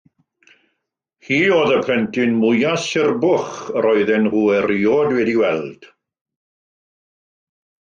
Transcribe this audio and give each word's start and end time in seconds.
Hi 1.27 1.37
oedd 1.57 1.73
y 1.75 1.77
plentyn 1.89 2.33
mwyaf 2.39 2.81
surbwch 2.87 3.61
roedden 3.87 4.27
nhw 4.31 4.43
erioed 4.57 5.17
wedi'i 5.21 5.41
weld. 5.47 5.91